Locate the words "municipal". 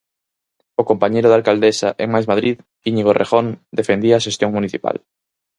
4.57-4.95